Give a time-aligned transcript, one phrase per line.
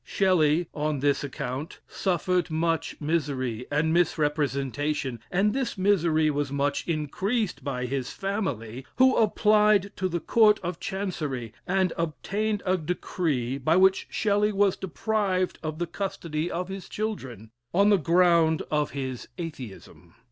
[0.03, 7.63] Shelley, on this account, suffered much misery and misrepresentation, and this misery was much increased
[7.63, 13.75] by his family, who applied to the Court of Chancery, and obtained a decree, by
[13.75, 19.27] which Shelley was deprived of the custody of his children, on the ground of his
[19.37, 20.15] Atheism.